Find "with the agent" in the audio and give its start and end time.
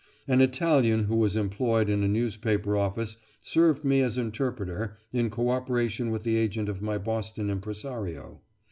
6.09-6.69